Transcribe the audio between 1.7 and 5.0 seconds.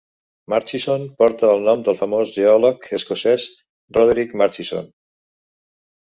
del famós geòleg escocès Roderick Murchison.